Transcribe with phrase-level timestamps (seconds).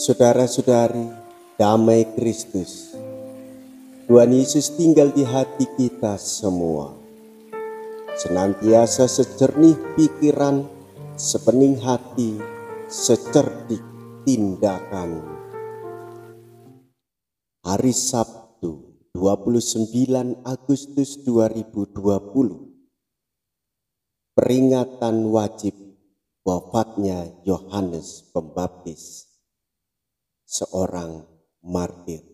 [0.00, 1.12] Saudara-saudari,
[1.60, 2.96] damai Kristus.
[4.08, 6.96] Tuhan Yesus tinggal di hati kita semua.
[8.16, 10.64] Senantiasa sejernih pikiran,
[11.20, 12.40] sepening hati,
[12.88, 13.84] secerdik
[14.24, 15.20] tindakan.
[17.60, 19.84] Hari Sabtu, 29
[20.48, 21.92] Agustus 2020.
[24.32, 25.76] Peringatan wajib
[26.40, 29.29] wafatnya Yohanes Pembaptis
[30.50, 31.22] seorang
[31.62, 32.26] martir.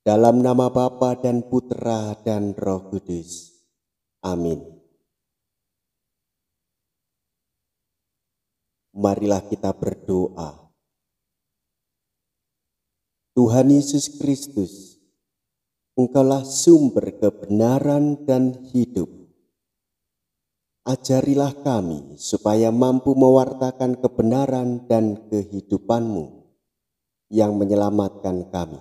[0.00, 3.52] Dalam nama Bapa dan Putra dan Roh Kudus.
[4.24, 4.64] Amin.
[8.96, 10.72] Marilah kita berdoa.
[13.36, 14.96] Tuhan Yesus Kristus,
[15.92, 19.25] Engkaulah sumber kebenaran dan hidup
[20.86, 26.46] Ajarilah kami supaya mampu mewartakan kebenaran dan kehidupanmu
[27.26, 28.78] yang menyelamatkan kami.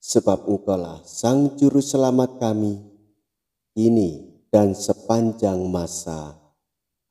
[0.00, 2.80] Sebab engkaulah sang juru selamat kami,
[3.76, 6.40] ini dan sepanjang masa.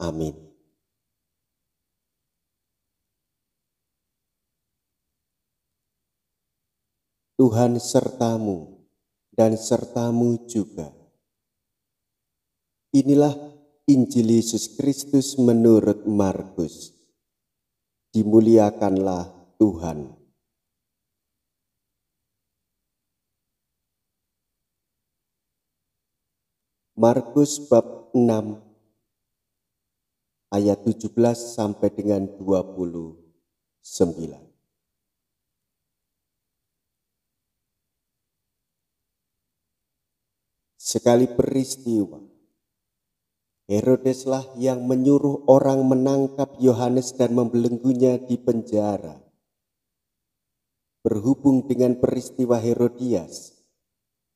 [0.02, 0.34] Amin.
[7.38, 8.90] Tuhan sertamu
[9.38, 10.90] dan sertamu juga.
[12.92, 13.51] Inilah
[13.90, 16.94] Injil Yesus Kristus menurut Markus.
[18.14, 20.14] Dimuliakanlah Tuhan.
[26.94, 28.62] Markus bab 6
[30.54, 33.18] ayat 17 sampai dengan 29.
[40.78, 42.31] Sekali peristiwa
[43.72, 49.16] Herodeslah yang menyuruh orang menangkap Yohanes dan membelenggunya di penjara.
[51.00, 53.64] Berhubung dengan peristiwa Herodias,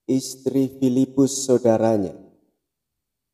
[0.08, 2.16] istri Filipus saudaranya,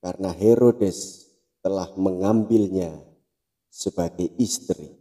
[0.02, 1.30] karena Herodes
[1.62, 2.98] telah mengambilnya
[3.70, 4.98] sebagai istri.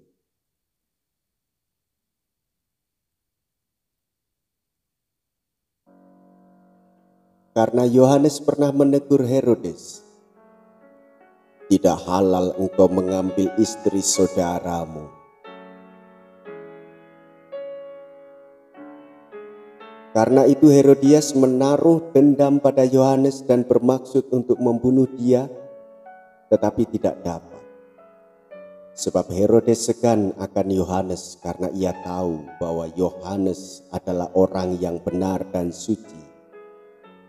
[7.57, 10.00] Karena Yohanes pernah menegur Herodes,
[11.71, 15.07] tidak halal engkau mengambil istri saudaramu.
[20.11, 25.47] Karena itu Herodias menaruh dendam pada Yohanes dan bermaksud untuk membunuh dia,
[26.51, 27.63] tetapi tidak dapat.
[28.99, 35.71] Sebab Herodes segan akan Yohanes karena ia tahu bahwa Yohanes adalah orang yang benar dan
[35.71, 36.19] suci.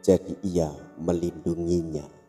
[0.01, 2.20] Jadi ia melindunginya.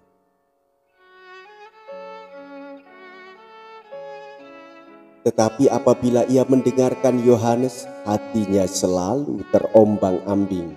[5.23, 10.75] Tetapi apabila ia mendengarkan Yohanes, hatinya selalu terombang-ambing.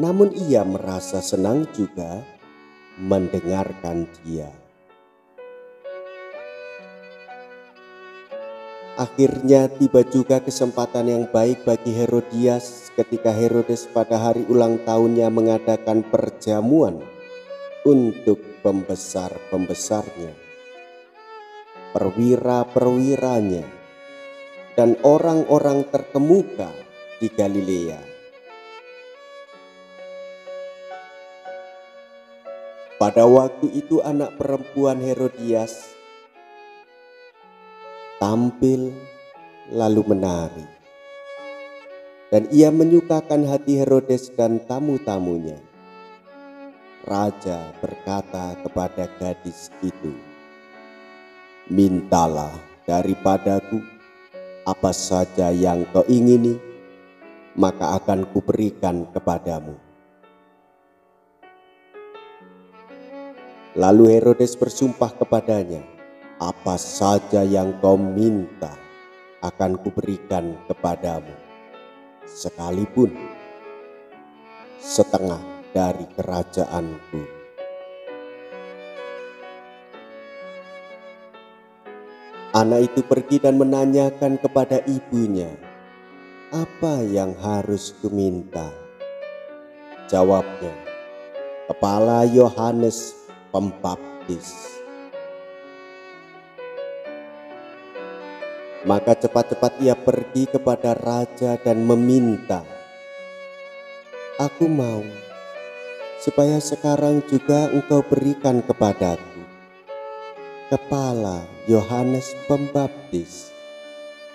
[0.00, 2.24] Namun ia merasa senang juga
[2.96, 4.48] mendengarkan dia.
[8.92, 16.04] Akhirnya tiba juga kesempatan yang baik bagi Herodias ketika Herodes pada hari ulang tahunnya mengadakan
[16.04, 17.00] perjamuan
[17.88, 20.36] untuk pembesar-pembesarnya,
[21.96, 23.81] perwira-perwiranya,
[24.72, 26.72] dan orang-orang terkemuka
[27.20, 28.00] di Galilea.
[32.96, 35.92] Pada waktu itu anak perempuan Herodias
[38.22, 38.94] tampil
[39.74, 40.62] lalu menari.
[42.30, 45.60] Dan ia menyukakan hati Herodes dan tamu-tamunya.
[47.04, 50.14] Raja berkata kepada gadis itu,
[51.68, 52.54] Mintalah
[52.86, 53.82] daripadaku
[54.62, 56.54] apa saja yang kau ingini,
[57.58, 59.74] maka akan kuberikan kepadamu.
[63.74, 65.82] Lalu Herodes bersumpah kepadanya,
[66.38, 68.70] apa saja yang kau minta
[69.42, 71.34] akan kuberikan kepadamu,
[72.22, 73.10] sekalipun
[74.78, 75.42] setengah
[75.74, 77.41] dari kerajaanku.
[82.52, 85.48] Anak itu pergi dan menanyakan kepada ibunya,
[86.52, 88.68] "Apa yang harus kuminta?"
[90.04, 90.76] Jawabnya,
[91.64, 93.16] "Kepala Yohanes
[93.48, 94.68] Pembaptis."
[98.84, 102.68] Maka cepat-cepat ia pergi kepada raja dan meminta,
[104.36, 105.00] "Aku mau
[106.20, 109.51] supaya sekarang juga engkau berikan kepadaku
[110.72, 113.52] kepala Yohanes Pembaptis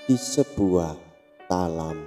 [0.05, 0.93] di sebuah
[1.49, 1.97] talam.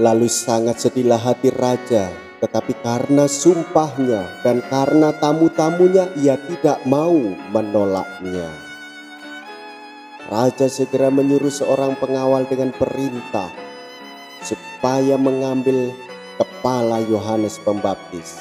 [0.00, 2.08] Lalu sangat sedihlah hati raja,
[2.40, 7.20] tetapi karena sumpahnya dan karena tamu-tamunya ia tidak mau
[7.52, 8.48] menolaknya.
[10.32, 13.52] Raja segera menyuruh seorang pengawal dengan perintah
[14.40, 15.92] supaya mengambil
[16.36, 18.36] kepala Yohanes Pembaptis.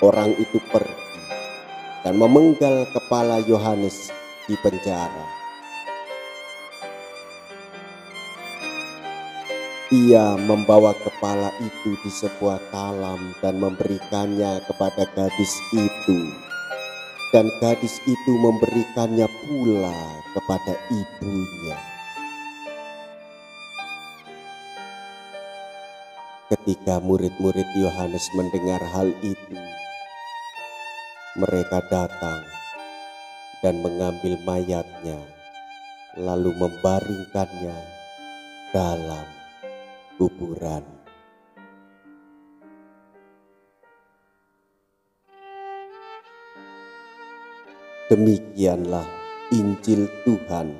[0.00, 0.96] Orang itu pergi
[2.00, 4.08] dan memenggal kepala Yohanes
[4.48, 5.28] di penjara.
[9.90, 16.30] Ia membawa kepala itu di sebuah talam dan memberikannya kepada gadis itu.
[17.34, 19.98] Dan gadis itu memberikannya pula
[20.32, 21.89] kepada ibunya.
[26.60, 29.56] Ketika murid-murid Yohanes mendengar hal itu,
[31.40, 32.44] mereka datang
[33.64, 35.24] dan mengambil mayatnya,
[36.20, 37.80] lalu membaringkannya
[38.76, 39.24] dalam
[40.20, 40.84] kuburan.
[48.12, 49.08] Demikianlah
[49.48, 50.76] Injil Tuhan.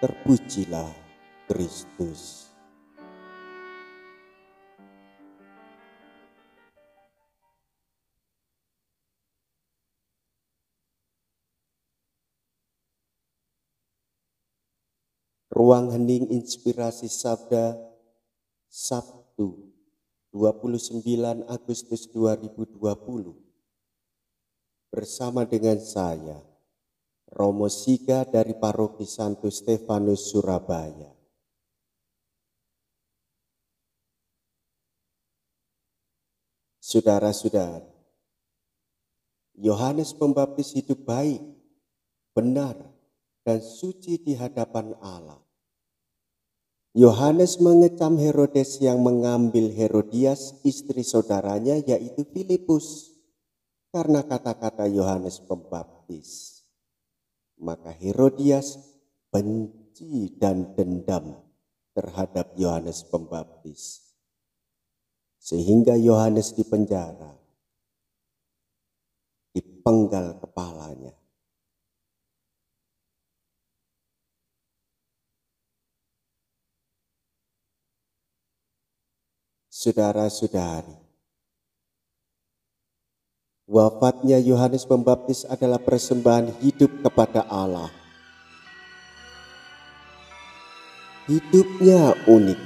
[0.00, 0.96] Terpujilah
[1.44, 2.55] Kristus.
[15.66, 17.74] Ruang Hening Inspirasi Sabda
[18.70, 19.66] Sabtu
[20.30, 21.02] 29
[21.50, 22.78] Agustus 2020
[24.94, 26.38] bersama dengan saya
[27.34, 31.10] Romo Siga dari Paroki Santo Stefanus Surabaya.
[36.78, 37.82] Saudara-saudara,
[39.58, 41.42] Yohanes Pembaptis hidup baik,
[42.30, 42.78] benar,
[43.42, 45.45] dan suci di hadapan Allah.
[46.96, 53.12] Yohanes mengecam Herodes yang mengambil Herodias istri saudaranya yaitu Filipus
[53.92, 56.64] karena kata-kata Yohanes Pembaptis.
[57.60, 58.80] Maka Herodias
[59.28, 61.36] benci dan dendam
[61.92, 64.16] terhadap Yohanes Pembaptis.
[65.36, 67.36] Sehingga Yohanes dipenjara,
[69.52, 71.12] dipenggal kepalanya.
[79.86, 80.98] Saudara-saudari,
[83.70, 87.86] wafatnya Yohanes Pembaptis adalah persembahan hidup kepada Allah.
[91.30, 92.60] Hidupnya unik.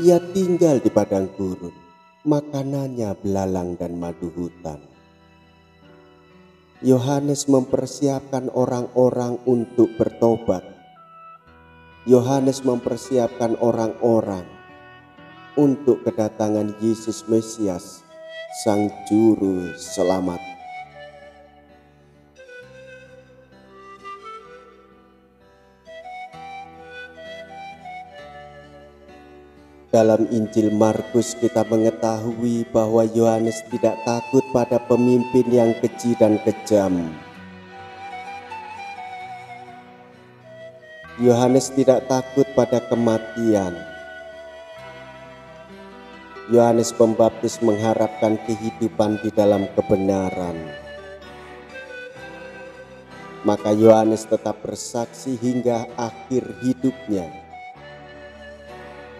[0.00, 1.76] Ia tinggal di padang gurun,
[2.24, 4.80] makanannya belalang dan madu hutan.
[6.80, 10.64] Yohanes mempersiapkan orang-orang untuk bertobat.
[12.08, 14.59] Yohanes mempersiapkan orang-orang
[15.60, 18.00] untuk kedatangan Yesus Mesias,
[18.64, 20.40] Sang Juru Selamat.
[29.92, 37.12] Dalam Injil Markus kita mengetahui bahwa Yohanes tidak takut pada pemimpin yang keji dan kejam.
[41.20, 43.89] Yohanes tidak takut pada kematian.
[46.50, 50.58] Yohanes Pembaptis mengharapkan kehidupan di dalam kebenaran.
[53.46, 57.30] Maka Yohanes tetap bersaksi hingga akhir hidupnya.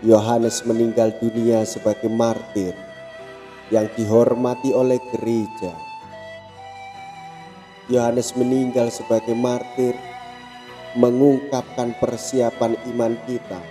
[0.02, 2.74] Yohanes meninggal dunia sebagai martir
[3.70, 5.70] yang dihormati oleh gereja.
[7.86, 9.94] Yohanes meninggal sebagai martir
[10.98, 13.62] mengungkapkan persiapan iman kita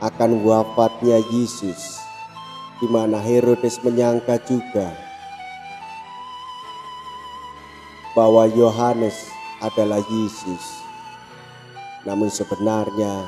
[0.00, 2.03] akan wafatnya Yesus
[2.84, 4.92] di mana Herodes menyangka juga
[8.12, 9.16] bahwa Yohanes
[9.64, 10.84] adalah Yesus.
[12.04, 13.24] Namun sebenarnya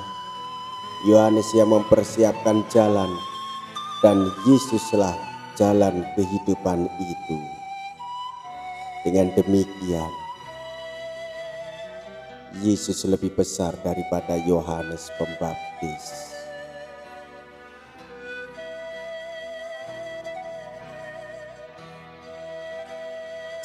[1.08, 3.08] Yohanes yang mempersiapkan jalan
[4.04, 5.16] dan Yesuslah
[5.56, 7.38] jalan kehidupan itu.
[9.08, 10.12] Dengan demikian,
[12.60, 16.35] Yesus lebih besar daripada Yohanes Pembaptis.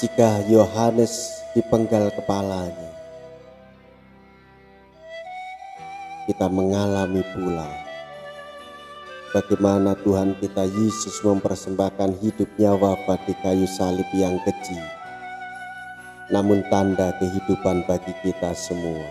[0.02, 2.90] Jika Yohanes dipenggal kepalanya.
[6.26, 7.70] Kita mengalami pula
[9.30, 14.82] bagaimana Tuhan kita Yesus mempersembahkan hidupnya wafat di kayu salib yang kecil,
[16.34, 19.06] namun tanda kehidupan bagi kita semua.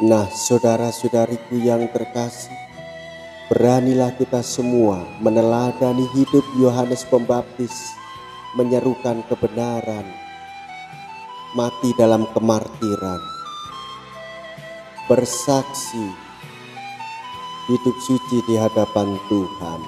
[0.00, 2.61] Nah, saudara-saudariku yang terkasih,
[3.52, 7.92] beranilah kita semua meneladani hidup Yohanes Pembaptis,
[8.56, 10.08] menyerukan kebenaran,
[11.52, 13.20] mati dalam kemartiran,
[15.04, 16.00] bersaksi
[17.68, 19.80] hidup suci di hadapan Tuhan.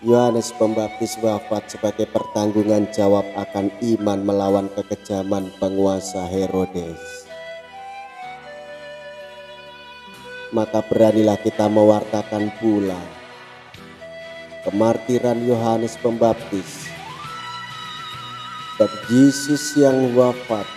[0.00, 3.68] Yohanes Pembaptis wafat sebagai pertanggungan jawab akan
[4.00, 7.21] iman melawan kekejaman penguasa Herodes.
[10.52, 13.00] Maka beranilah kita mewartakan pula
[14.68, 16.92] kemartiran Yohanes Pembaptis
[18.76, 20.68] dan Yesus yang wafat,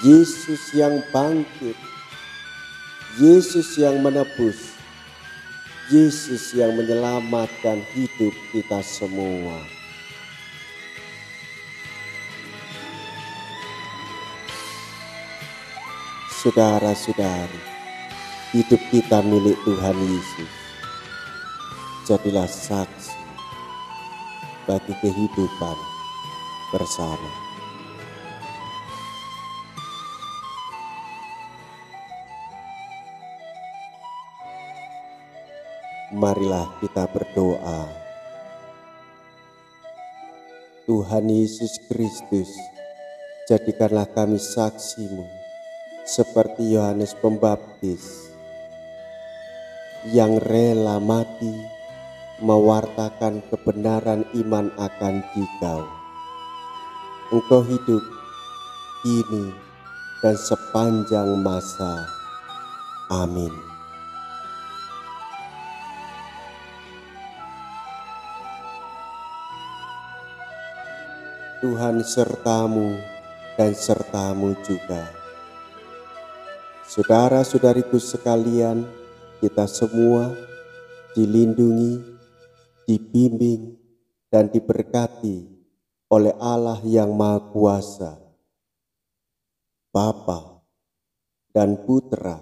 [0.00, 1.76] Yesus yang bangkit,
[3.20, 4.80] Yesus yang menebus,
[5.92, 9.60] Yesus yang menyelamatkan hidup kita semua.
[16.42, 17.71] Saudara-saudari,
[18.52, 20.52] hidup kita milik Tuhan Yesus.
[22.04, 23.16] Jadilah saksi
[24.68, 25.76] bagi kehidupan
[26.68, 27.32] bersama.
[36.12, 37.88] Marilah kita berdoa.
[40.84, 42.52] Tuhan Yesus Kristus,
[43.48, 45.24] jadikanlah kami saksimu
[46.04, 48.31] seperti Yohanes Pembaptis
[50.10, 51.54] yang rela mati
[52.42, 55.86] mewartakan kebenaran iman akan dikau.
[57.30, 58.02] Engkau hidup
[59.06, 59.54] kini
[60.18, 62.02] dan sepanjang masa.
[63.14, 63.54] Amin.
[71.62, 72.98] Tuhan sertamu
[73.54, 75.06] dan sertamu juga.
[76.90, 78.82] Saudara-saudariku sekalian,
[79.42, 80.30] kita semua
[81.18, 81.98] dilindungi,
[82.86, 83.74] dibimbing,
[84.30, 85.50] dan diberkati
[86.06, 88.22] oleh Allah yang Maha Kuasa,
[89.90, 90.62] Bapa
[91.50, 92.38] dan Putra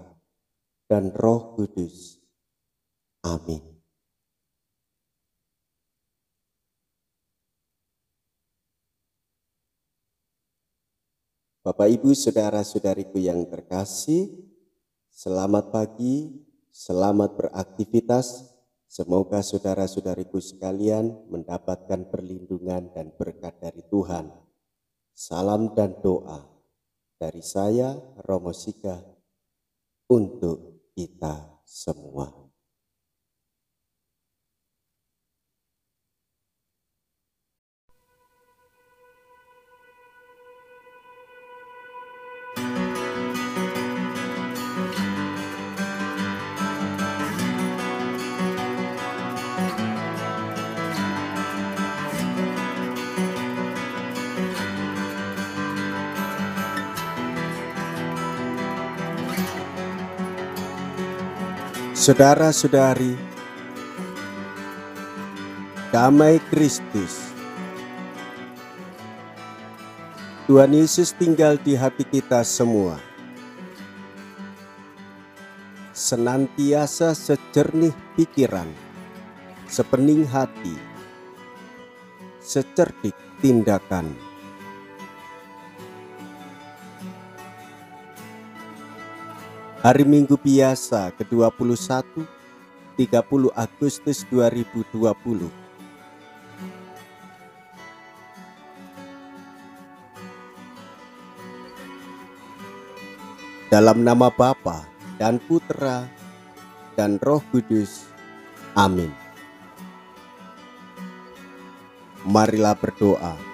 [0.85, 2.21] dan Roh Kudus.
[3.25, 3.64] Amin.
[11.64, 14.33] Bapak Ibu saudara-saudariku yang terkasih,
[15.09, 16.50] selamat pagi,
[16.80, 18.50] selamat beraktivitas,
[18.90, 24.34] Semoga saudara-saudariku sekalian mendapatkan perlindungan dan berkat dari Tuhan.
[25.14, 26.42] Salam dan doa
[27.14, 27.94] dari saya,
[28.26, 28.99] Romo Sika,
[30.10, 32.50] untuk kita semua.
[62.00, 63.12] Saudara-saudari,
[65.92, 67.28] damai Kristus.
[70.49, 72.97] Tuhan Yesus tinggal di hati kita semua.
[75.92, 78.73] Senantiasa sejernih pikiran,
[79.69, 80.80] sepening hati,
[82.40, 83.12] secerdik
[83.45, 84.29] tindakan
[89.80, 92.04] Hari Minggu biasa ke-21
[93.00, 94.92] 30 Agustus 2020
[103.72, 104.84] Dalam nama Bapa
[105.16, 106.04] dan Putra
[106.92, 108.04] dan Roh Kudus.
[108.76, 109.08] Amin.
[112.28, 113.50] Marilah berdoa.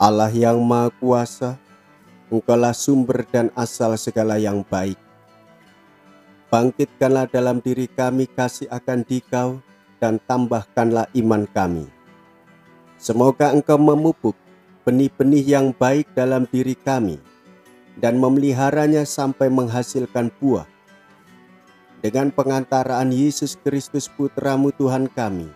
[0.00, 1.60] Allah yang Maha Kuasa,
[2.32, 4.96] Engkaulah sumber dan asal segala yang baik.
[6.48, 9.60] Bangkitkanlah dalam diri kami kasih akan Dikau
[10.00, 11.84] dan tambahkanlah iman kami.
[12.96, 14.32] Semoga Engkau memupuk
[14.88, 17.20] benih-benih yang baik dalam diri kami
[18.00, 20.64] dan memeliharanya sampai menghasilkan buah
[22.00, 25.52] dengan pengantaraan Yesus Kristus Putramu Tuhan kami,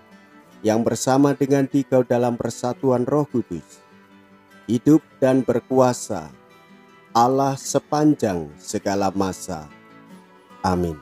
[0.60, 3.83] yang bersama dengan Dikau dalam persatuan Roh Kudus,
[4.64, 6.32] hidup dan berkuasa,
[7.12, 9.68] Allah sepanjang segala masa.
[10.64, 10.96] Amin.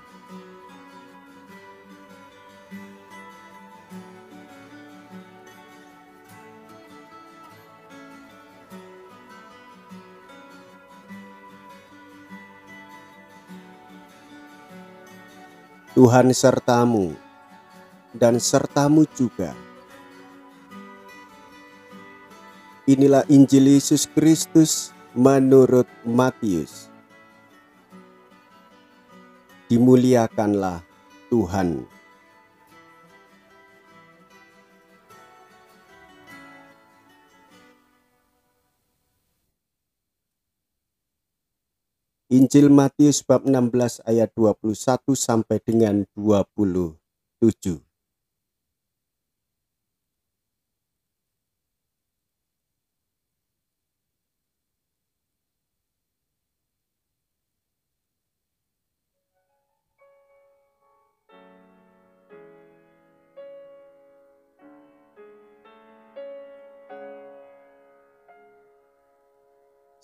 [15.92, 17.12] Tuhan sertamu
[18.16, 19.71] dan sertamu juga.
[22.92, 26.92] Inilah Injil Yesus Kristus menurut Matius.
[29.72, 30.84] Dimuliakanlah
[31.32, 31.88] Tuhan.
[42.28, 44.76] Injil Matius bab 16 ayat 21
[45.16, 47.91] sampai dengan 27.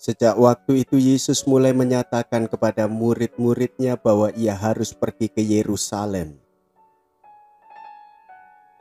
[0.09, 6.33] Sejak waktu itu Yesus mulai menyatakan kepada murid-muridnya bahwa ia harus pergi ke Yerusalem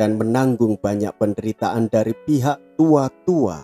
[0.01, 3.61] dan menanggung banyak penderitaan dari pihak tua-tua,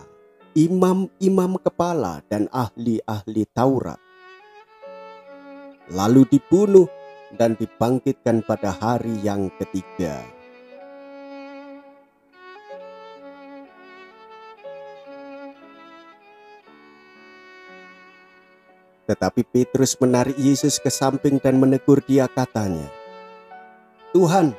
[0.53, 3.97] imam-imam kepala dan ahli-ahli Taurat.
[5.89, 6.85] Lalu dibunuh
[7.41, 10.34] dan dibangkitkan pada hari yang ketiga.
[19.05, 22.89] Tetapi Petrus menarik Yesus ke samping dan menegur dia katanya,
[24.17, 24.57] Tuhan,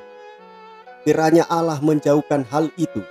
[1.01, 3.01] kiranya Allah menjauhkan hal itu.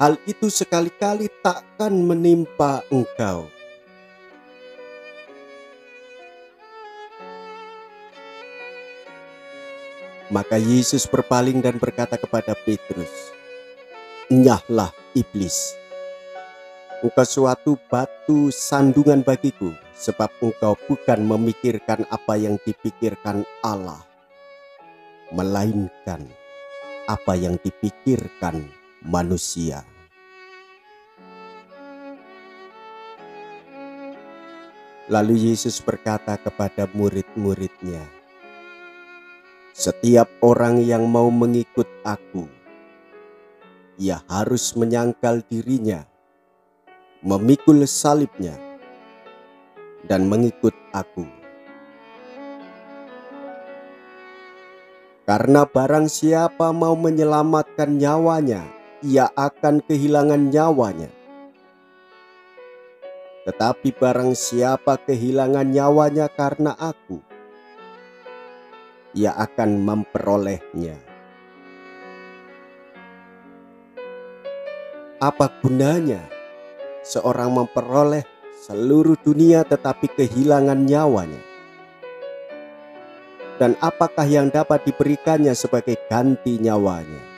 [0.00, 3.52] Hal itu sekali-kali takkan menimpa engkau.
[10.32, 13.12] Maka Yesus berpaling dan berkata kepada Petrus,
[14.32, 15.76] Nyahlah iblis,
[17.04, 24.00] engkau suatu batu sandungan bagiku sebab engkau bukan memikirkan apa yang dipikirkan Allah,
[25.28, 26.24] melainkan
[27.04, 28.64] apa yang dipikirkan
[29.04, 29.84] manusia.
[35.12, 38.00] Lalu Yesus berkata kepada murid-muridnya,
[39.76, 42.48] "Setiap orang yang mau mengikut Aku,
[44.00, 46.13] ia harus menyangkal dirinya,
[47.24, 48.52] memikul salibnya,
[50.04, 51.24] dan mengikut aku.
[55.24, 58.68] Karena barang siapa mau menyelamatkan nyawanya,
[59.00, 61.08] ia akan kehilangan nyawanya.
[63.48, 67.24] Tetapi barang siapa kehilangan nyawanya karena aku,
[69.16, 71.00] ia akan memperolehnya.
[75.24, 76.33] Apa gunanya
[77.04, 78.24] seorang memperoleh
[78.64, 81.42] seluruh dunia tetapi kehilangan nyawanya?
[83.60, 87.36] Dan apakah yang dapat diberikannya sebagai ganti nyawanya?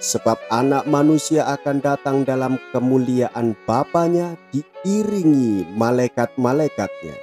[0.00, 7.16] Sebab anak manusia akan datang dalam kemuliaan Bapaknya diiringi malaikat-malaikatnya.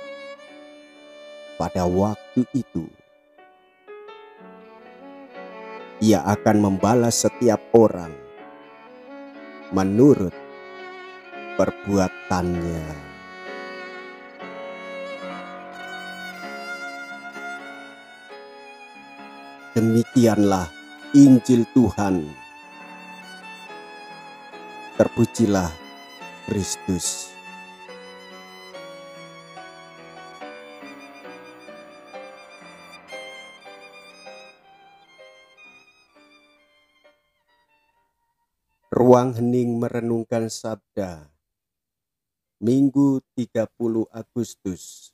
[1.57, 2.89] Pada waktu itu,
[6.01, 8.22] ia akan membalas setiap orang
[9.73, 10.31] menurut
[11.57, 12.85] perbuatannya.
[19.73, 20.69] Demikianlah
[21.17, 22.29] Injil Tuhan.
[24.93, 25.73] Terpujilah
[26.45, 27.33] Kristus.
[39.13, 41.29] Ruang hening merenungkan sabda
[42.57, 43.69] Minggu 30
[44.09, 45.13] Agustus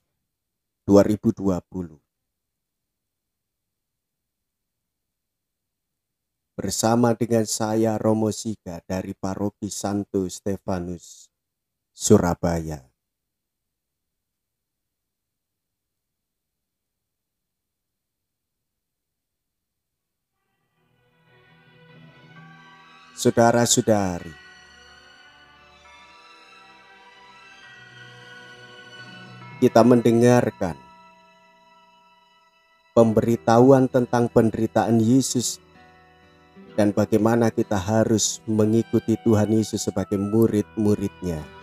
[0.88, 2.00] 2020.
[6.56, 11.28] Bersama dengan saya Romo Siga dari Paroki Santo Stefanus,
[11.92, 12.89] Surabaya.
[23.20, 24.32] Saudara-saudari,
[29.60, 30.80] kita mendengarkan
[32.96, 35.60] pemberitahuan tentang penderitaan Yesus
[36.80, 41.59] dan bagaimana kita harus mengikuti Tuhan Yesus sebagai murid-muridnya.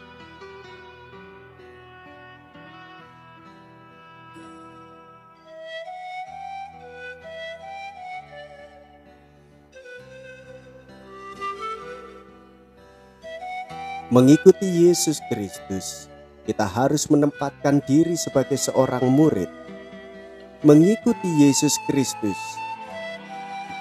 [14.16, 16.08] Mengikuti Yesus Kristus,
[16.48, 19.52] kita harus menempatkan diri sebagai seorang murid.
[20.64, 22.40] Mengikuti Yesus Kristus,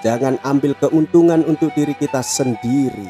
[0.04, 3.08] jangan ambil keuntungan untuk diri kita sendiri.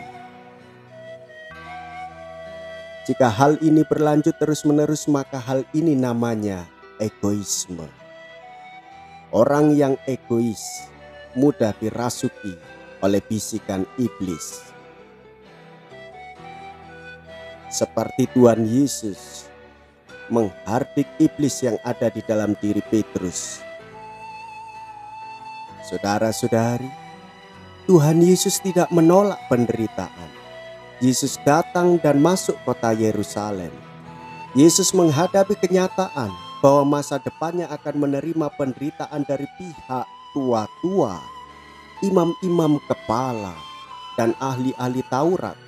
[3.10, 6.62] Jika hal ini berlanjut terus-menerus, maka hal ini namanya
[7.02, 7.90] egoisme.
[9.34, 10.62] Orang yang egois
[11.34, 12.54] mudah dirasuki
[13.02, 14.75] oleh bisikan iblis
[17.76, 19.52] seperti Tuhan Yesus
[20.32, 23.60] menghardik iblis yang ada di dalam diri Petrus.
[25.84, 26.88] Saudara-saudari,
[27.84, 30.32] Tuhan Yesus tidak menolak penderitaan.
[31.04, 33.70] Yesus datang dan masuk kota Yerusalem.
[34.56, 36.32] Yesus menghadapi kenyataan
[36.64, 41.20] bahwa masa depannya akan menerima penderitaan dari pihak tua-tua,
[42.00, 43.54] imam-imam kepala,
[44.16, 45.65] dan ahli-ahli Taurat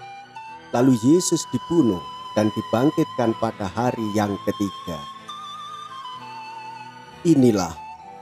[0.68, 2.00] Lalu Yesus dibunuh
[2.36, 5.00] dan dibangkitkan pada hari yang ketiga.
[7.24, 7.72] Inilah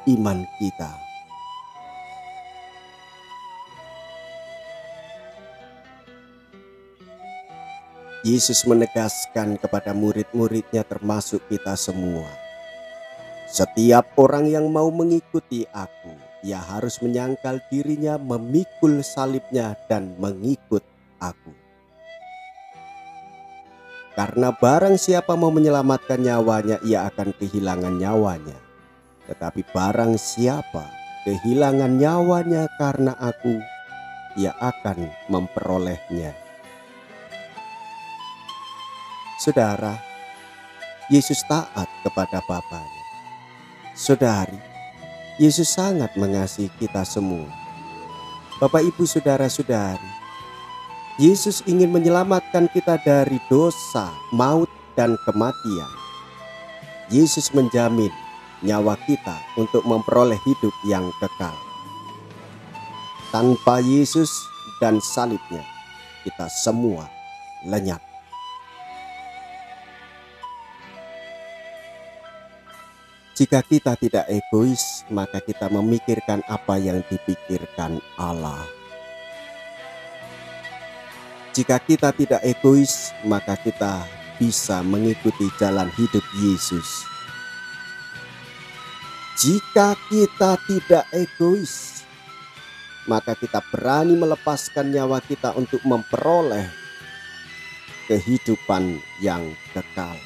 [0.06, 1.06] iman kita.
[8.26, 12.26] Yesus menegaskan kepada murid-muridnya termasuk kita semua.
[13.46, 16.10] Setiap orang yang mau mengikuti aku,
[16.42, 20.82] ia harus menyangkal dirinya, memikul salibnya dan mengikut
[21.22, 21.65] aku.
[24.16, 28.56] Karena barang siapa mau menyelamatkan nyawanya, ia akan kehilangan nyawanya.
[29.28, 30.88] Tetapi barang siapa
[31.28, 33.60] kehilangan nyawanya karena aku,
[34.40, 36.32] ia akan memperolehnya.
[39.36, 40.00] Saudara,
[41.12, 43.04] Yesus taat kepada Bapaknya.
[43.92, 44.56] Saudari,
[45.36, 47.52] Yesus sangat mengasihi kita semua.
[48.56, 50.25] Bapak, ibu, saudara-saudari,
[51.16, 55.88] Yesus ingin menyelamatkan kita dari dosa, maut, dan kematian.
[57.08, 58.12] Yesus menjamin
[58.60, 61.56] nyawa kita untuk memperoleh hidup yang kekal.
[63.32, 64.28] Tanpa Yesus
[64.76, 65.64] dan salibnya,
[66.20, 67.08] kita semua
[67.64, 68.04] lenyap.
[73.36, 78.64] Jika kita tidak egois, maka kita memikirkan apa yang dipikirkan Allah.
[81.56, 84.04] Jika kita tidak egois, maka kita
[84.36, 87.08] bisa mengikuti jalan hidup Yesus.
[89.40, 92.04] Jika kita tidak egois,
[93.08, 96.68] maka kita berani melepaskan nyawa kita untuk memperoleh
[98.04, 100.20] kehidupan yang kekal.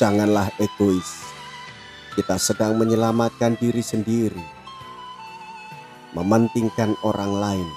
[0.00, 1.29] Janganlah egois
[2.18, 4.42] kita sedang menyelamatkan diri sendiri,
[6.18, 7.68] mementingkan orang lain,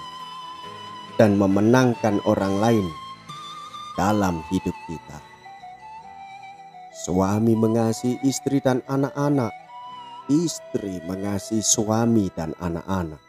[1.21, 2.87] dan memenangkan orang lain
[3.93, 5.19] dalam hidup kita.
[7.05, 9.53] Suami mengasihi istri dan anak-anak,
[10.31, 13.21] istri mengasihi suami dan anak-anak,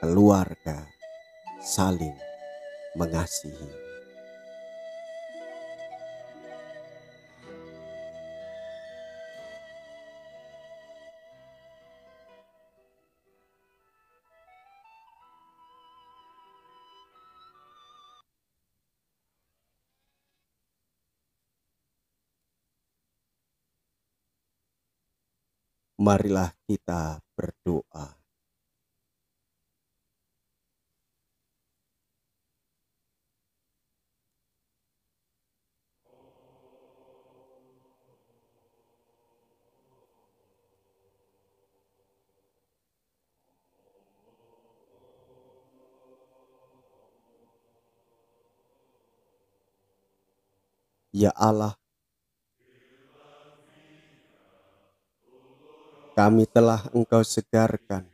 [0.00, 0.88] keluarga
[1.60, 2.16] saling
[2.96, 3.83] mengasihi.
[25.98, 28.18] Marilah kita berdoa.
[51.14, 51.78] Ya Allah,
[56.14, 58.06] kami telah Engkau segarkan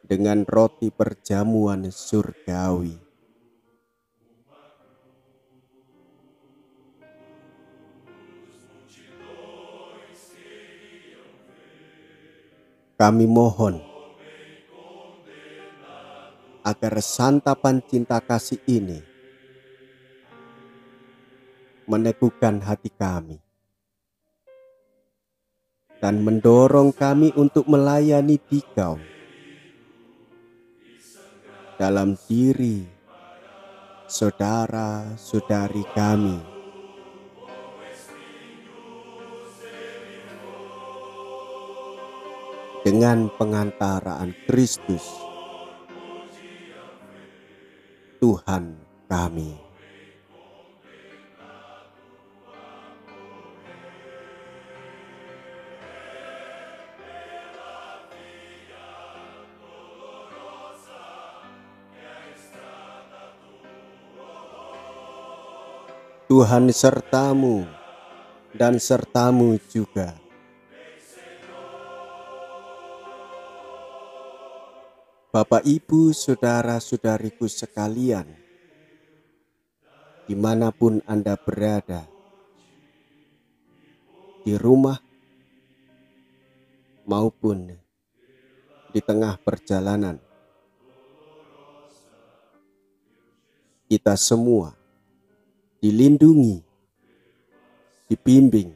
[0.00, 2.96] dengan roti perjamuan surgawi.
[12.96, 13.84] Kami mohon
[16.64, 19.04] agar santapan cinta kasih ini
[21.84, 23.43] meneguhkan hati kami
[26.04, 29.00] dan mendorong kami untuk melayani Dikau
[31.80, 32.84] dalam diri
[34.04, 36.36] saudara-saudari kami.
[42.84, 45.08] Dengan pengantaraan Kristus,
[48.20, 48.76] Tuhan
[49.08, 49.73] kami.
[66.34, 67.62] Tuhan sertamu
[68.50, 70.18] dan sertamu juga.
[75.30, 78.26] Bapak, Ibu, Saudara-saudariku sekalian,
[80.26, 82.02] di mana pun Anda berada,
[84.42, 84.98] di rumah
[87.06, 87.78] maupun
[88.90, 90.18] di tengah perjalanan,
[93.86, 94.82] kita semua
[95.84, 96.64] dilindungi,
[98.08, 98.72] dibimbing,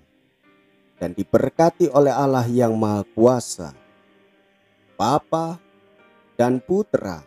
[1.00, 3.72] dan diberkati oleh Allah yang Maha Kuasa,
[4.92, 5.56] Bapa
[6.36, 7.24] dan Putra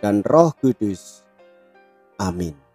[0.00, 1.20] dan Roh Kudus.
[2.16, 2.67] Amin.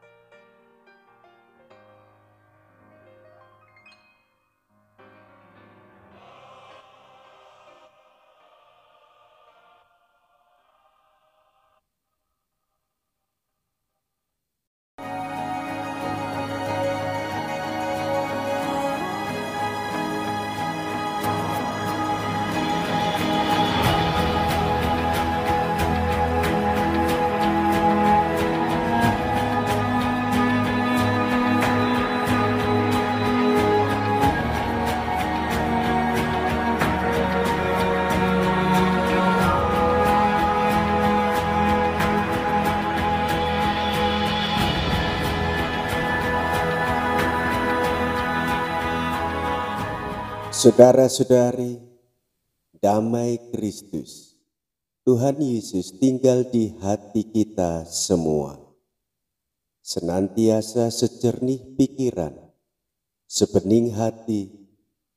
[50.63, 51.76] Saudara-saudari,
[52.80, 54.39] damai Kristus,
[55.04, 58.56] Tuhan Yesus tinggal di hati kita semua.
[59.84, 62.39] Senantiasa sejernih pikiran,
[63.28, 64.56] sebening hati,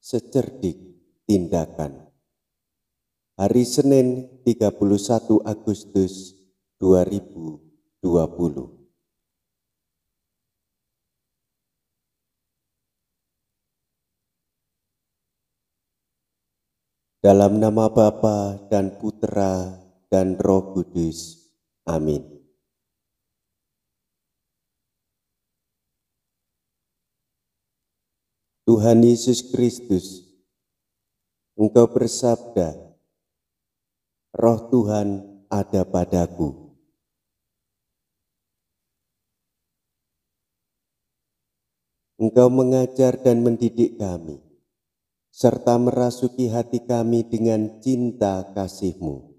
[0.03, 0.83] secerdik
[1.31, 2.11] tindakan.
[3.39, 6.35] Hari Senin 31 Agustus
[6.83, 8.76] 2020.
[17.27, 19.75] Dalam nama Bapa dan Putra
[20.07, 21.51] dan Roh Kudus.
[21.83, 22.23] Amin.
[28.63, 30.23] Tuhan Yesus Kristus,
[31.59, 32.95] Engkau bersabda,
[34.31, 36.79] Roh Tuhan ada padaku.
[42.23, 44.46] Engkau mengajar dan mendidik kami
[45.37, 49.37] serta merasuki hati kami dengan cinta kasih-Mu.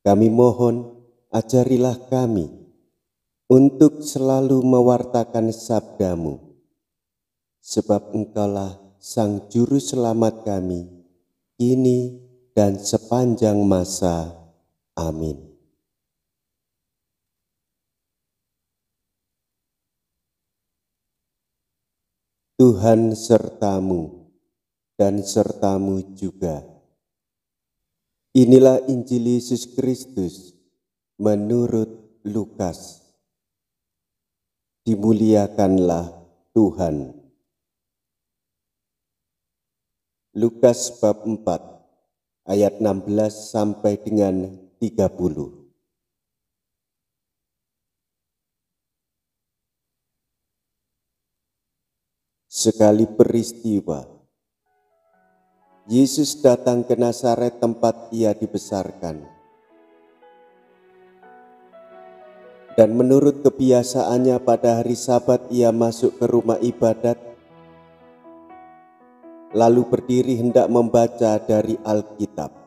[0.00, 2.48] Kami mohon, ajarilah kami
[3.52, 6.40] untuk selalu mewartakan sabdamu,
[7.60, 10.88] sebab engkaulah Sang Juru Selamat kami,
[11.60, 12.16] kini
[12.56, 14.32] dan sepanjang masa.
[14.96, 15.51] Amin.
[22.62, 24.30] Tuhan sertamu
[24.94, 26.62] dan sertamu juga.
[28.38, 30.54] Inilah Injil Yesus Kristus
[31.18, 33.02] menurut Lukas.
[34.86, 36.06] Dimuliakanlah
[36.54, 37.18] Tuhan.
[40.38, 41.42] Lukas bab 4
[42.46, 45.61] ayat 16 sampai dengan 30.
[52.52, 54.04] Sekali peristiwa,
[55.88, 59.24] Yesus datang ke Nazaret tempat ia dibesarkan.
[62.76, 67.16] Dan menurut kebiasaannya pada hari sabat ia masuk ke rumah ibadat,
[69.56, 72.61] lalu berdiri hendak membaca dari Alkitab.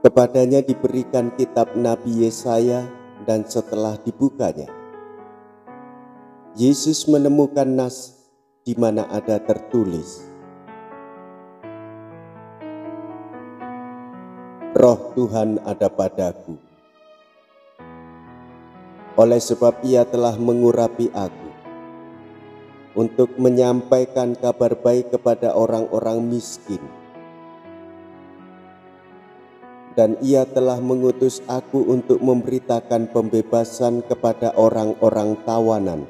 [0.00, 2.88] Kepadanya diberikan kitab Nabi Yesaya
[3.28, 4.64] dan setelah dibukanya,
[6.56, 8.16] Yesus menemukan nas
[8.64, 10.24] di mana ada tertulis,
[14.72, 16.56] Roh Tuhan ada padaku.
[19.20, 21.50] Oleh sebab ia telah mengurapi aku
[22.96, 26.99] untuk menyampaikan kabar baik kepada orang-orang miskin.
[29.98, 36.06] Dan ia telah mengutus aku untuk memberitakan pembebasan kepada orang-orang tawanan.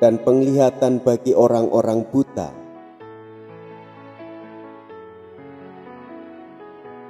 [0.00, 2.48] Dan penglihatan bagi orang-orang buta.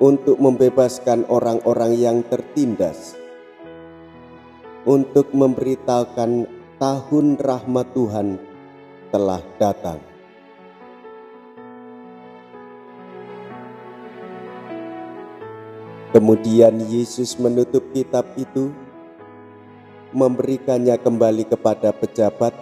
[0.02, 3.14] Untuk membebaskan orang-orang yang tertindas.
[4.84, 8.36] Untuk memberitakan tahun rahmat Tuhan
[9.14, 10.13] telah datang.
[16.14, 18.70] Kemudian Yesus menutup kitab itu,
[20.14, 22.54] memberikannya kembali kepada pejabat,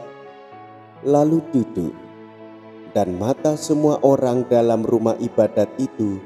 [1.04, 1.92] lalu duduk,
[2.96, 6.16] dan mata semua orang dalam rumah ibadat itu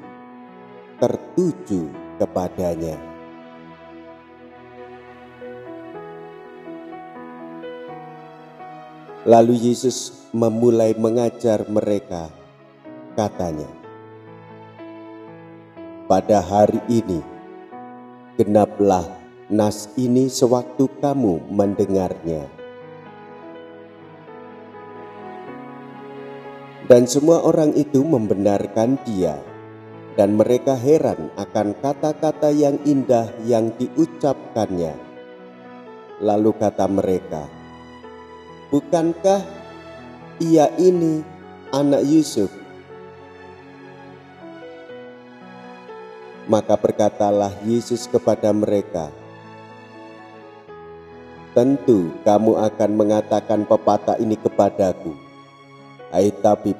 [1.02, 1.90] tertuju
[2.22, 2.94] kepadanya.
[9.26, 12.30] Lalu Yesus memulai mengajar mereka,
[13.18, 13.66] katanya,
[16.06, 17.20] "Pada hari ini,
[18.38, 19.06] genaplah
[19.50, 22.46] nas ini sewaktu kamu mendengarnya."
[26.86, 29.42] Dan semua orang itu membenarkan Dia,
[30.14, 34.94] dan mereka heran akan kata-kata yang indah yang diucapkannya.
[36.22, 37.44] Lalu kata mereka,
[38.66, 39.46] Bukankah
[40.42, 41.22] ia ini
[41.70, 42.50] anak Yusuf?
[46.46, 49.10] Maka berkatalah Yesus kepada mereka,
[51.58, 55.10] Tentu kamu akan mengatakan pepatah ini kepadaku,
[56.14, 56.78] Hai tabib,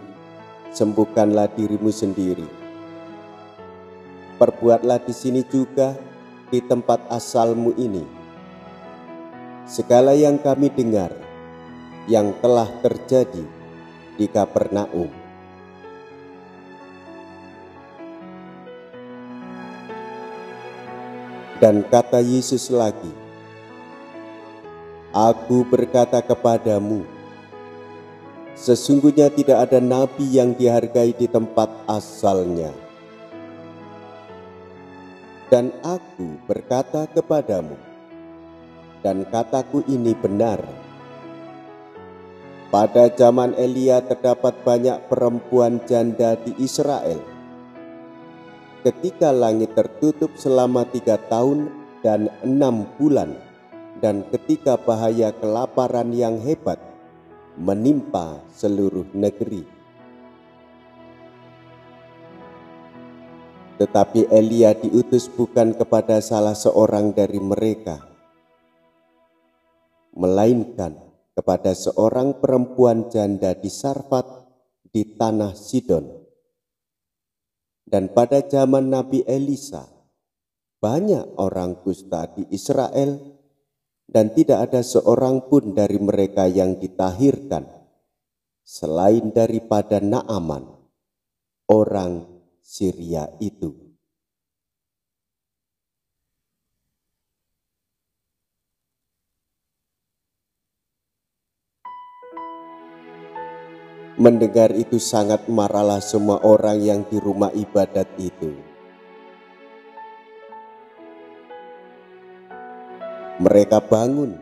[0.70, 2.46] sembuhkanlah dirimu sendiri.
[4.38, 5.98] Perbuatlah di sini juga
[6.52, 8.06] di tempat asalmu ini.
[9.66, 11.10] Segala yang kami dengar,
[12.06, 13.42] yang telah terjadi
[14.14, 15.25] di Kapernaum.
[21.56, 23.08] Dan kata Yesus lagi,
[25.16, 27.00] Aku berkata kepadamu,
[28.52, 32.68] sesungguhnya tidak ada nabi yang dihargai di tempat asalnya.
[35.48, 37.80] Dan aku berkata kepadamu,
[39.00, 40.60] dan kataku ini benar,
[42.68, 47.35] pada zaman Elia terdapat banyak perempuan janda di Israel.
[48.86, 51.74] Ketika langit tertutup selama tiga tahun
[52.06, 53.34] dan enam bulan,
[53.98, 56.78] dan ketika bahaya kelaparan yang hebat
[57.58, 59.66] menimpa seluruh negeri.
[63.82, 68.06] Tetapi Elia diutus bukan kepada salah seorang dari mereka,
[70.14, 70.94] melainkan
[71.34, 74.46] kepada seorang perempuan janda di Sarfat
[74.94, 76.25] di tanah Sidon.
[77.86, 79.86] Dan pada zaman Nabi Elisa,
[80.82, 83.38] banyak orang kusta di Israel
[84.10, 87.62] dan tidak ada seorang pun dari mereka yang ditahirkan
[88.66, 90.66] selain daripada Naaman,
[91.70, 92.26] orang
[92.58, 93.85] Syria itu.
[104.16, 108.56] Mendengar itu sangat marahlah semua orang yang di rumah ibadat itu.
[113.36, 114.40] Mereka bangun,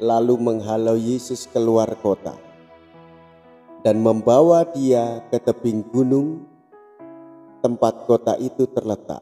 [0.00, 2.32] lalu menghalau Yesus keluar kota
[3.84, 6.48] dan membawa dia ke tebing gunung
[7.60, 9.20] tempat kota itu terletak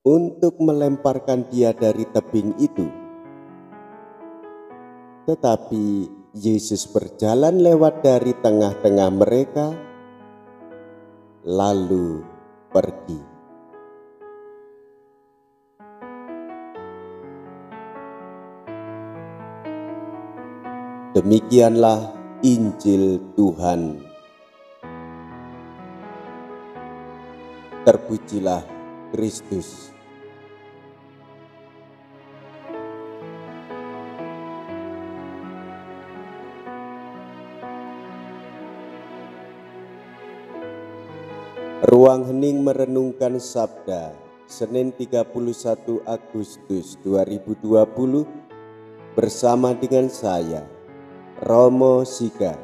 [0.00, 2.88] untuk melemparkan dia dari tebing itu.
[5.28, 9.74] Tetapi Yesus berjalan lewat dari tengah-tengah mereka,
[11.42, 12.22] lalu
[12.70, 13.18] pergi.
[21.18, 22.14] Demikianlah
[22.46, 23.98] Injil Tuhan.
[27.82, 28.62] Terpujilah
[29.10, 29.99] Kristus.
[42.00, 44.16] Ruang hening merenungkan sabda
[44.48, 47.60] Senin 31 Agustus 2020
[49.12, 50.64] bersama dengan saya
[51.44, 52.56] Romo Sika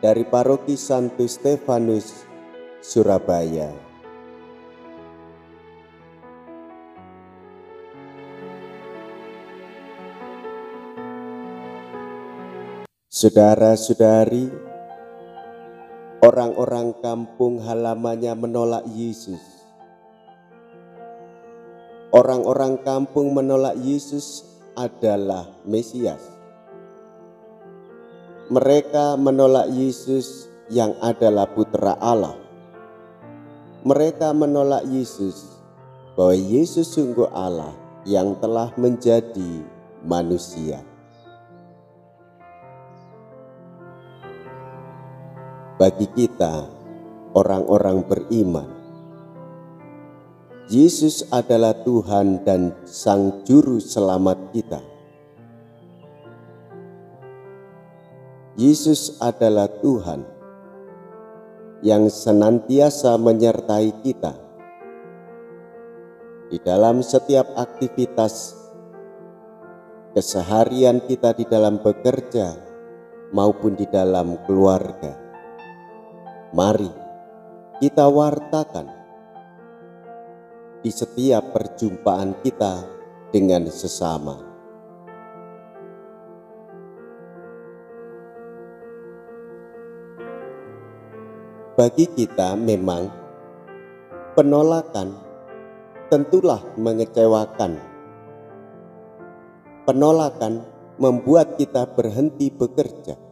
[0.00, 2.24] dari Paroki Santo Stefanus
[2.80, 3.68] Surabaya.
[13.12, 14.69] Saudara-saudari,
[16.20, 19.60] orang-orang kampung halamannya menolak Yesus
[22.10, 24.42] orang-orang kampung menolak Yesus
[24.74, 26.20] adalah Mesias.
[28.50, 32.34] Mereka menolak Yesus yang adalah putra Allah.
[33.86, 35.54] Mereka menolak Yesus
[36.18, 39.62] bahwa Yesus sungguh Allah yang telah menjadi
[40.02, 40.82] manusia.
[45.80, 46.68] Bagi kita,
[47.32, 48.68] orang-orang beriman,
[50.68, 54.76] Yesus adalah Tuhan dan Sang Juru Selamat kita.
[58.60, 60.20] Yesus adalah Tuhan
[61.80, 64.36] yang senantiasa menyertai kita
[66.52, 68.52] di dalam setiap aktivitas
[70.12, 72.52] keseharian kita di dalam bekerja
[73.32, 75.19] maupun di dalam keluarga.
[76.50, 76.90] Mari
[77.78, 78.90] kita wartakan
[80.82, 82.82] di setiap perjumpaan kita
[83.30, 84.34] dengan sesama.
[91.78, 93.06] Bagi kita memang
[94.34, 95.14] penolakan
[96.10, 97.78] tentulah mengecewakan.
[99.86, 100.66] Penolakan
[100.98, 103.29] membuat kita berhenti bekerja.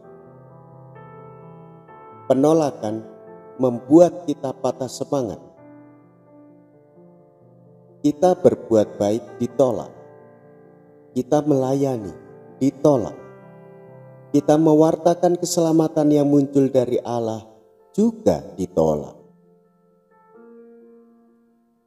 [2.29, 3.01] Penolakan
[3.57, 5.49] membuat kita patah semangat
[7.99, 9.91] kita berbuat baik ditolak.
[11.11, 12.15] Kita melayani
[12.63, 13.17] ditolak.
[14.31, 17.43] Kita mewartakan keselamatan yang muncul dari Allah
[17.91, 19.17] juga ditolak.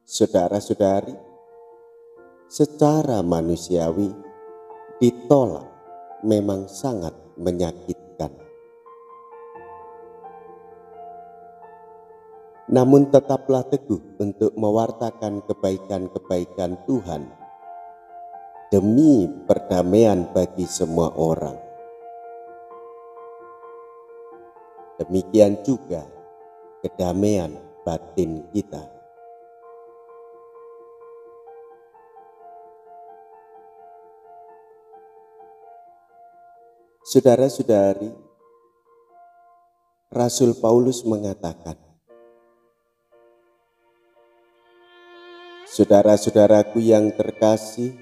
[0.04, 1.16] Saudara-saudari,
[2.50, 4.12] secara manusiawi
[5.00, 5.64] ditolak
[6.20, 8.11] memang sangat menyakitkan.
[12.72, 17.28] Namun tetaplah teguh untuk mewartakan kebaikan-kebaikan Tuhan
[18.72, 21.60] demi perdamaian bagi semua orang.
[24.96, 26.08] Demikian juga
[26.80, 27.52] kedamaian
[27.84, 28.88] batin kita.
[37.04, 38.08] Saudara-saudari,
[40.08, 41.91] Rasul Paulus mengatakan,
[45.72, 47.96] Saudara-saudaraku yang terkasih,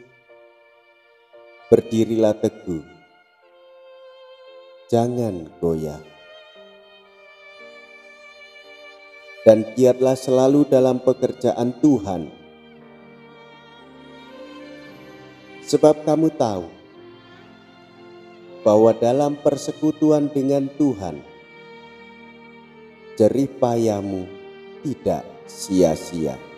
[1.71, 2.83] berdirilah teguh,
[4.91, 6.03] jangan goyah.
[9.47, 12.35] Dan giatlah selalu dalam pekerjaan Tuhan.
[15.63, 16.67] Sebab kamu tahu
[18.67, 21.23] bahwa dalam persekutuan dengan Tuhan,
[23.15, 24.27] jerih payamu
[24.83, 26.50] tidak sia-sia.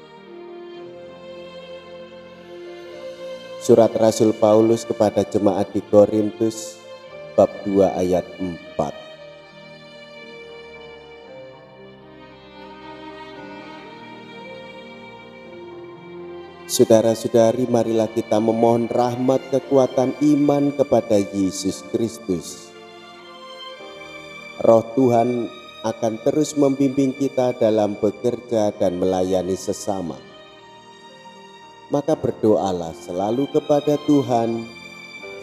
[3.63, 6.83] Surat Rasul Paulus kepada jemaat di Korintus
[7.39, 8.59] bab 2 ayat 4.
[16.67, 22.75] Saudara-saudari, marilah kita memohon rahmat kekuatan iman kepada Yesus Kristus.
[24.59, 25.47] Roh Tuhan
[25.87, 30.32] akan terus membimbing kita dalam bekerja dan melayani sesama
[31.93, 34.64] maka berdoalah selalu kepada Tuhan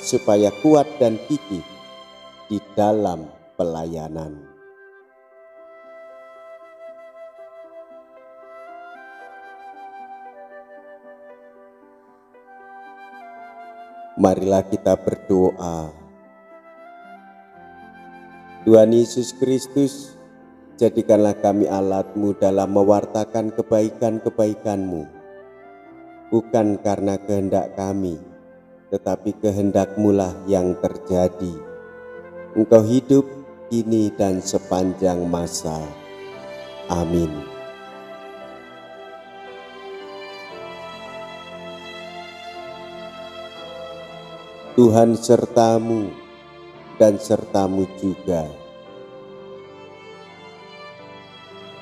[0.02, 1.62] supaya kuat dan gigih
[2.50, 4.34] di dalam pelayanan.
[14.18, 15.94] Marilah kita berdoa.
[18.68, 20.18] Tuhan Yesus Kristus,
[20.82, 25.19] jadikanlah kami alatmu dalam mewartakan kebaikan-kebaikanmu
[26.30, 28.22] bukan karena kehendak kami,
[28.94, 31.54] tetapi kehendakmu lah yang terjadi.
[32.54, 33.26] Engkau hidup
[33.70, 35.78] kini dan sepanjang masa.
[36.90, 37.30] Amin.
[44.74, 46.08] Tuhan sertamu
[46.96, 48.48] dan sertamu juga.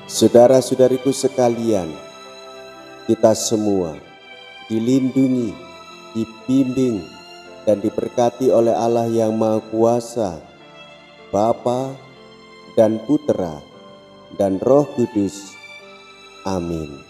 [0.08, 1.94] Saudara-saudariku sekalian,
[3.06, 4.07] kita semua
[4.68, 5.56] dilindungi,
[6.12, 7.04] dibimbing,
[7.64, 10.40] dan diberkati oleh Allah yang Maha Kuasa,
[11.32, 11.96] Bapa
[12.76, 13.60] dan Putra
[14.36, 15.56] dan Roh Kudus.
[16.48, 17.07] Amin.